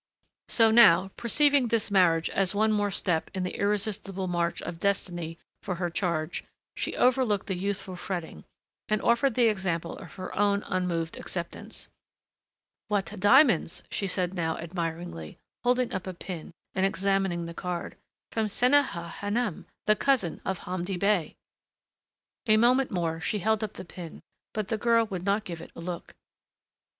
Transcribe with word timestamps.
So 0.47 0.71
now, 0.71 1.09
perceiving 1.15 1.67
this 1.67 1.91
marriage 1.91 2.27
as 2.31 2.55
one 2.55 2.71
more 2.71 2.89
step 2.89 3.29
in 3.35 3.43
the 3.43 3.55
irresistible 3.59 4.25
march 4.27 4.59
of 4.63 4.79
destiny 4.79 5.37
for 5.61 5.75
her 5.75 5.91
charge, 5.91 6.43
she 6.75 6.95
overlooked 6.95 7.45
the 7.45 7.53
youthful 7.53 7.95
fretting 7.95 8.43
and 8.89 8.99
offered 9.03 9.35
the 9.35 9.45
example 9.47 9.95
of 9.99 10.13
her 10.15 10.35
own 10.35 10.63
unmoved 10.65 11.17
acceptance. 11.17 11.87
"What 12.87 13.13
diamonds!" 13.19 13.83
she 13.91 14.07
said 14.07 14.33
now 14.33 14.57
admiringly, 14.57 15.37
holding 15.63 15.93
up 15.93 16.07
a 16.07 16.15
pin, 16.15 16.51
and, 16.73 16.83
examining 16.83 17.45
the 17.45 17.53
card. 17.53 17.95
"From 18.31 18.47
Seniha 18.47 19.07
Hanum 19.19 19.67
the 19.85 19.95
cousin 19.95 20.41
of 20.43 20.57
Hamdi 20.61 20.97
Bey." 20.97 21.35
A 22.47 22.57
moment 22.57 22.89
more 22.89 23.21
she 23.21 23.37
held 23.37 23.63
up 23.63 23.73
the 23.73 23.85
pin 23.85 24.23
but 24.51 24.69
the 24.69 24.79
girl 24.79 25.05
would 25.05 25.25
not 25.25 25.43
give 25.45 25.61
it 25.61 25.69
a 25.75 25.79
look. 25.79 26.15